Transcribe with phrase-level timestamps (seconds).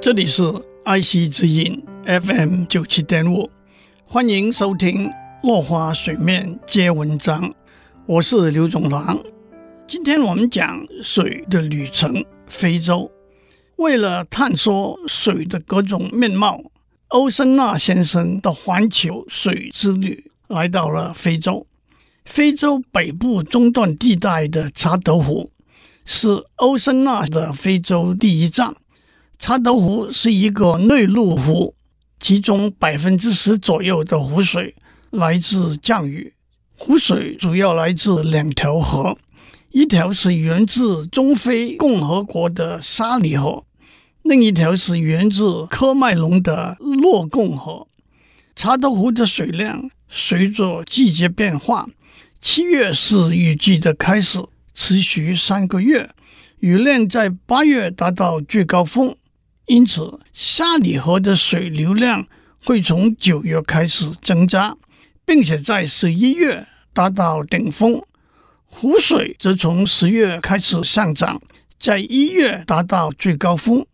[0.00, 0.42] 这里是
[0.82, 3.50] 爱惜之音 FM 九七点五，
[4.06, 5.08] 欢迎收听
[5.42, 7.42] 《落花水面皆文章》，
[8.06, 9.22] 我是刘总郎。
[9.86, 13.12] 今天我们讲水的旅程——非洲。
[13.76, 16.62] 为了探索水的各种面貌，
[17.08, 21.66] 欧森纳先生的环球水之旅来到了非洲。
[22.24, 25.50] 非洲北部中段地带的查德湖
[26.06, 28.74] 是欧森纳的非洲第一站。
[29.40, 31.74] 查德湖是一个内陆湖，
[32.20, 34.74] 其中百分之十左右的湖水
[35.08, 36.34] 来自降雨。
[36.76, 39.16] 湖水主要来自两条河，
[39.70, 43.64] 一条是源自中非共和国的沙里河，
[44.22, 47.88] 另一条是源自科麦隆的洛贡河。
[48.54, 51.88] 查德湖的水量随着季节变化，
[52.42, 54.38] 七月是雨季的开始，
[54.74, 56.10] 持续三个月，
[56.58, 59.16] 雨量在八月达到最高峰。
[59.66, 62.26] 因此，沙里河的水流量
[62.64, 64.76] 会从九月开始增加，
[65.24, 68.02] 并且在十一月达到顶峰。
[68.64, 71.40] 湖水则从十月开始上涨，
[71.78, 73.84] 在一月达到最高峰。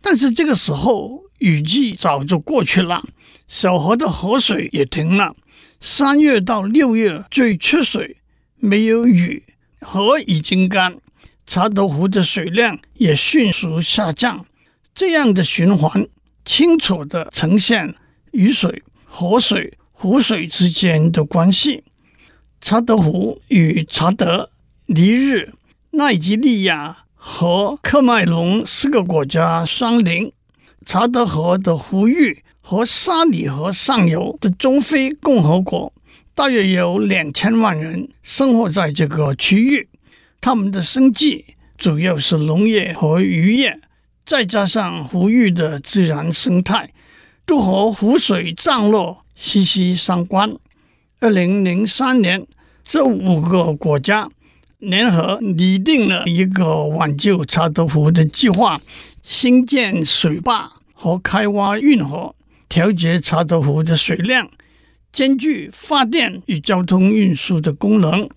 [0.00, 3.02] 但是这个时候雨季早就过去了，
[3.46, 5.36] 小河的河水也停了。
[5.80, 8.16] 三月到六月最缺水，
[8.56, 9.42] 没有雨，
[9.80, 10.96] 河已经干，
[11.46, 14.44] 查德湖的水量也迅速下降。
[14.94, 16.06] 这样的循环
[16.44, 17.94] 清楚地呈现
[18.32, 21.84] 雨水、河水、湖水之间的关系。
[22.60, 24.50] 查德湖与查德、
[24.86, 25.54] 尼日、
[25.92, 30.32] 奈及利亚和科麦隆四个国家相邻。
[30.84, 35.92] 查德河的湖域和沙里河上游的中非共和国，
[36.34, 39.88] 大约有两千万人生活在这个区域。
[40.40, 41.44] 他们的生计
[41.76, 43.78] 主要是农业和渔业。
[44.30, 46.92] 再加上湖域的自然生态，
[47.44, 50.56] 都和湖水涨落息息相关。
[51.18, 52.46] 二零零三年，
[52.84, 54.30] 这五个国家
[54.78, 58.80] 联合拟定了一个挽救查德湖的计划，
[59.24, 62.36] 新建水坝和开挖运河，
[62.68, 64.48] 调节查德湖的水量，
[65.10, 68.30] 兼具发电与交通运输的功能。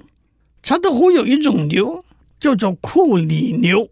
[0.63, 2.03] 查德湖有一种牛，
[2.39, 3.87] 叫做库里牛。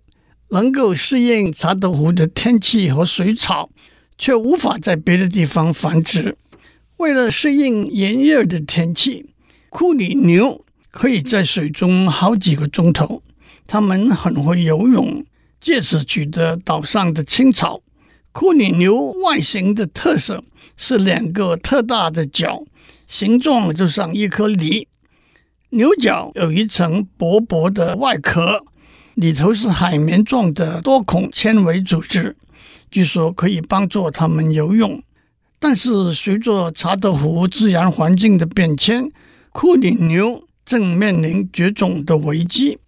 [0.51, 3.69] 能够适应查德湖的天气和水草，
[4.17, 6.37] 却无法在别的地方繁殖。
[6.97, 9.25] 为了适应炎热的天气，
[9.69, 13.23] 库里牛可以在水中好几个钟头。
[13.65, 15.25] 它们很会游泳，
[15.61, 17.81] 借此取得岛上的青草。
[18.33, 20.43] 库里牛外形的特色
[20.75, 22.63] 是两个特大的角，
[23.07, 24.87] 形状就像一颗梨。
[25.69, 28.65] 牛角有一层薄薄的外壳。
[29.15, 32.35] 里头是海绵状的多孔纤维组织，
[32.89, 35.03] 据说可以帮助它们游泳。
[35.59, 39.11] 但是随着查德湖自然环境的变迁，
[39.51, 42.79] 库里牛正面临绝种的危机。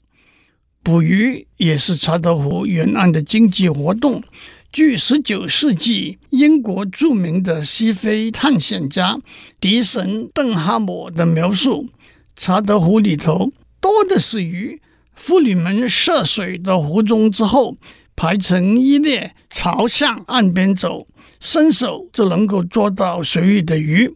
[0.82, 4.24] 捕鱼也是查德湖沿岸的经济活动。
[4.72, 9.20] 据十九世纪英国著名的西非探险家
[9.60, 11.88] 迪神邓哈姆的描述，
[12.36, 14.82] 查德湖里头多的是鱼。
[15.16, 17.78] 妇女们涉水到湖中之后，
[18.16, 21.08] 排成一列，朝向岸边走，
[21.40, 24.14] 伸手就能够捉到水里的鱼，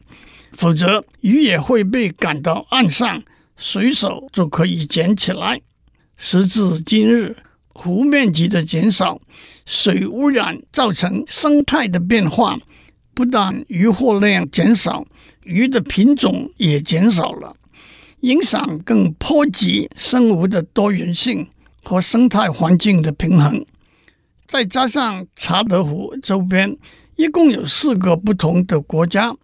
[0.51, 3.23] 否则鱼也会被赶到岸上，
[3.55, 5.61] 随手就可以捡起来。
[6.17, 7.35] 时至今日，
[7.69, 9.21] 湖面积的减少，
[9.65, 12.57] 水污染造成生态的变化，
[13.13, 15.05] 不但渔获量减少，
[15.43, 17.55] 鱼的品种也减少了。
[18.21, 21.47] 影响更波及生物的多元性
[21.83, 23.65] 和生态环境的平衡。
[24.47, 26.77] 再加上查德湖周边
[27.15, 29.35] 一共有四个不同的国家，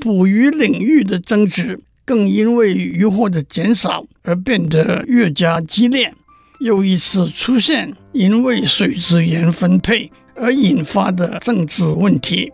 [0.00, 6.12] 捕鱼领域的争执更因为渔获的减少而变得越加激烈。
[6.60, 12.52] 又一次出现因为水资源分配而引发的政治问题。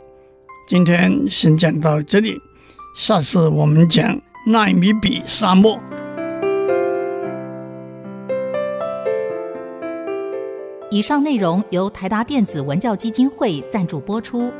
[0.67, 2.41] 今天先讲到这里，
[2.97, 4.19] 下次我们讲。
[4.51, 5.79] 纳米比沙漠。
[10.91, 14.51] 以上内容由台达电子文教基金会赞助播出。